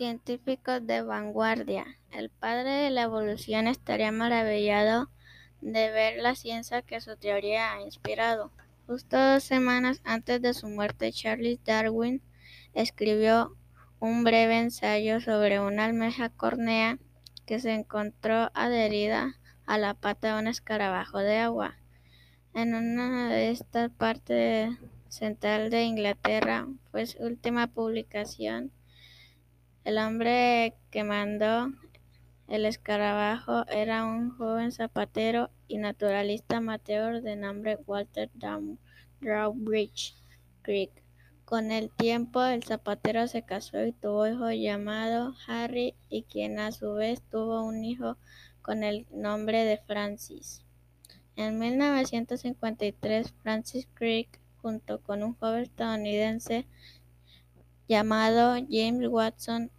científico 0.00 0.80
de 0.80 1.02
vanguardia, 1.02 1.84
el 2.10 2.30
padre 2.30 2.70
de 2.70 2.88
la 2.88 3.02
evolución 3.02 3.66
estaría 3.66 4.10
maravillado 4.10 5.10
de 5.60 5.90
ver 5.90 6.22
la 6.22 6.34
ciencia 6.34 6.80
que 6.80 7.02
su 7.02 7.18
teoría 7.18 7.74
ha 7.74 7.82
inspirado. 7.82 8.50
Justo 8.86 9.18
dos 9.18 9.42
semanas 9.44 10.00
antes 10.04 10.40
de 10.40 10.54
su 10.54 10.68
muerte, 10.68 11.12
Charles 11.12 11.62
Darwin 11.66 12.22
escribió 12.72 13.54
un 13.98 14.24
breve 14.24 14.60
ensayo 14.60 15.20
sobre 15.20 15.60
una 15.60 15.84
almeja 15.84 16.30
córnea 16.30 16.98
que 17.44 17.60
se 17.60 17.74
encontró 17.74 18.50
adherida 18.54 19.34
a 19.66 19.76
la 19.76 19.92
pata 19.92 20.32
de 20.32 20.40
un 20.40 20.48
escarabajo 20.48 21.18
de 21.18 21.36
agua. 21.36 21.76
En 22.54 22.74
una 22.74 23.28
de 23.28 23.50
estas 23.50 23.90
partes 23.90 24.70
central 25.10 25.68
de 25.68 25.82
Inglaterra 25.82 26.68
fue 26.90 27.04
su 27.04 27.22
última 27.22 27.66
publicación. 27.66 28.72
El 29.90 29.98
hombre 29.98 30.76
que 30.92 31.02
mandó 31.02 31.72
el 32.46 32.64
escarabajo 32.64 33.66
era 33.66 34.04
un 34.04 34.30
joven 34.30 34.70
zapatero 34.70 35.50
y 35.66 35.78
naturalista 35.78 36.58
amateur 36.58 37.22
de 37.22 37.34
nombre 37.34 37.76
Walter 37.88 38.30
Drawbridge 39.20 40.14
Creek. 40.62 40.92
Con 41.44 41.72
el 41.72 41.90
tiempo, 41.90 42.40
el 42.44 42.62
zapatero 42.62 43.26
se 43.26 43.42
casó 43.42 43.84
y 43.84 43.90
tuvo 43.90 44.28
hijo 44.28 44.52
llamado 44.52 45.34
Harry, 45.48 45.96
y 46.08 46.22
quien 46.22 46.60
a 46.60 46.70
su 46.70 46.94
vez 46.94 47.20
tuvo 47.22 47.64
un 47.64 47.82
hijo 47.82 48.16
con 48.62 48.84
el 48.84 49.08
nombre 49.10 49.64
de 49.64 49.78
Francis. 49.78 50.62
En 51.34 51.58
1953, 51.58 53.34
Francis 53.42 53.88
Crick, 53.94 54.38
junto 54.62 55.00
con 55.02 55.24
un 55.24 55.34
joven 55.34 55.62
estadounidense 55.62 56.68
llamado 57.88 58.54
James 58.70 59.08
Watson, 59.08 59.72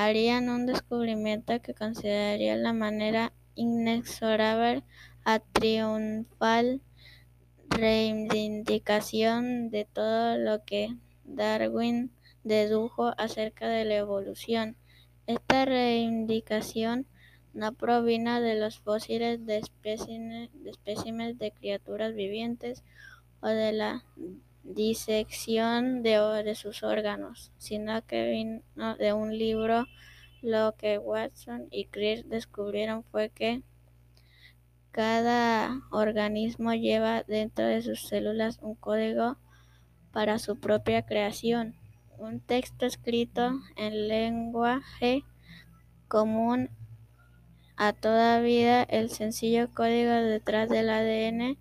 harían 0.00 0.48
un 0.48 0.64
descubrimiento 0.64 1.60
que 1.60 1.74
consideraría 1.74 2.54
la 2.54 2.72
manera 2.72 3.32
inexorable 3.56 4.84
a 5.24 5.40
triunfal 5.40 6.80
reivindicación 7.68 9.70
de 9.70 9.86
todo 9.86 10.38
lo 10.38 10.64
que 10.64 10.94
Darwin 11.24 12.12
dedujo 12.44 13.12
acerca 13.18 13.66
de 13.66 13.86
la 13.86 13.96
evolución. 13.96 14.76
Esta 15.26 15.64
reivindicación 15.64 17.08
no 17.52 17.72
provino 17.72 18.40
de 18.40 18.54
los 18.54 18.78
fósiles 18.78 19.46
de 19.46 19.56
especímenes 19.56 21.38
de 21.40 21.50
criaturas 21.50 22.14
vivientes 22.14 22.84
o 23.40 23.48
de 23.48 23.72
la 23.72 24.04
disección 24.74 26.02
de, 26.02 26.54
sus 26.54 26.82
órganos, 26.82 27.52
sino 27.58 28.04
que 28.06 28.30
vino 28.30 28.96
de 28.96 29.12
un 29.12 29.36
libro. 29.36 29.86
Lo 30.40 30.76
que 30.76 30.98
Watson 30.98 31.66
y 31.70 31.86
Crick 31.86 32.26
descubrieron 32.26 33.02
fue 33.04 33.30
que 33.30 33.62
cada 34.92 35.80
organismo 35.90 36.74
lleva 36.74 37.22
dentro 37.24 37.66
de 37.66 37.82
sus 37.82 38.06
células 38.08 38.58
un 38.62 38.74
código 38.74 39.36
para 40.12 40.38
su 40.38 40.58
propia 40.58 41.02
creación, 41.02 41.74
un 42.18 42.40
texto 42.40 42.86
escrito 42.86 43.60
en 43.76 44.08
lenguaje 44.08 45.24
común 46.08 46.70
a 47.76 47.92
toda 47.92 48.40
vida, 48.40 48.82
el 48.82 49.10
sencillo 49.10 49.72
código 49.72 50.10
detrás 50.10 50.68
del 50.68 50.90
ADN. 50.90 51.58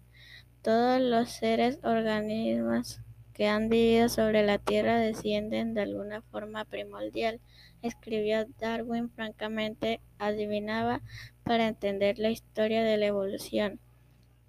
Todos 0.61 1.01
los 1.01 1.29
seres 1.29 1.79
organismos 1.83 3.01
que 3.33 3.47
han 3.47 3.69
vivido 3.69 4.09
sobre 4.09 4.43
la 4.43 4.57
Tierra 4.57 4.99
descienden 4.99 5.75
de 5.75 5.81
alguna 5.81 6.23
forma 6.23 6.65
primordial, 6.65 7.39
escribió 7.83 8.45
Darwin 8.59 9.11
francamente, 9.11 10.01
adivinaba 10.17 11.01
para 11.43 11.67
entender 11.67 12.17
la 12.17 12.31
historia 12.31 12.83
de 12.83 12.97
la 12.97 13.05
evolución, 13.05 13.79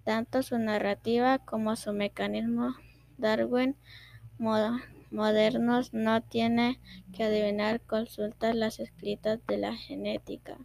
tanto 0.05 0.43
su 0.43 0.59
narrativa 0.59 1.39
como 1.39 1.77
su 1.77 1.93
mecanismo. 1.93 2.75
Darwin 3.19 3.77
modernos 5.11 5.93
no 5.93 6.23
tiene 6.23 6.81
que 7.13 7.25
adivinar, 7.25 7.81
consultar 7.83 8.55
las 8.55 8.81
escritas 8.81 9.39
de 9.47 9.59
la 9.59 9.75
genética. 9.75 10.57